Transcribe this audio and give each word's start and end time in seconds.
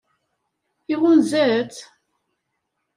Iɣunza-tt? 0.93 1.79